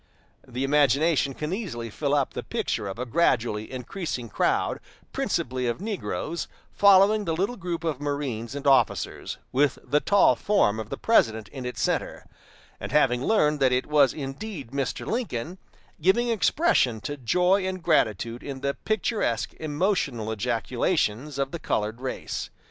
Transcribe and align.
The 0.47 0.63
imagination 0.63 1.35
can 1.35 1.53
easily 1.53 1.91
fill 1.91 2.15
up 2.15 2.33
the 2.33 2.41
picture 2.41 2.87
of 2.87 2.97
a 2.97 3.05
gradually 3.05 3.71
increasing 3.71 4.29
crowd, 4.29 4.79
principally 5.13 5.67
of 5.67 5.79
negroes, 5.79 6.47
following 6.71 7.25
the 7.25 7.35
little 7.35 7.55
group 7.55 7.83
of 7.83 8.01
marines 8.01 8.55
and 8.55 8.65
officers, 8.65 9.37
with 9.51 9.77
the 9.83 9.99
tall 9.99 10.35
form 10.35 10.79
of 10.79 10.89
the 10.89 10.97
President 10.97 11.49
in 11.49 11.67
its 11.67 11.83
center; 11.83 12.25
and, 12.79 12.91
having 12.91 13.23
learned 13.23 13.59
that 13.59 13.71
it 13.71 13.85
was 13.85 14.11
indeed 14.11 14.71
Mr. 14.71 15.05
Lincoln, 15.05 15.59
giving 16.01 16.29
expression 16.29 16.99
to 17.01 17.15
joy 17.15 17.63
and 17.67 17.83
gratitude 17.83 18.41
in 18.41 18.61
the 18.61 18.73
picturesque 18.73 19.53
emotional 19.59 20.31
ejaculations 20.31 21.37
of 21.37 21.51
the 21.51 21.59
colored 21.59 22.01
race. 22.01 22.49